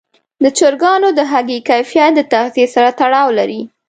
د 0.43 0.45
چرګانو 0.57 1.09
د 1.17 1.19
هګیو 1.31 1.65
کیفیت 1.69 2.11
د 2.15 2.19
تغذیې 2.33 2.65
سره 2.75 2.89
تړاو 2.99 3.29
لري. 3.39 3.61